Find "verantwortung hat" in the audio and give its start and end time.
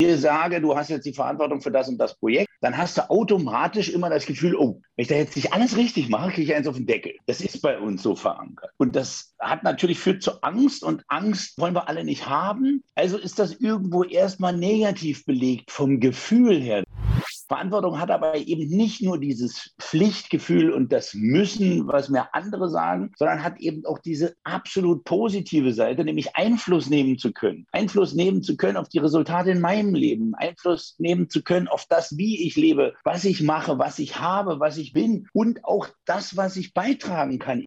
17.50-18.12